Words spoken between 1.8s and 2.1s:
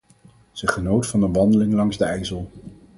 de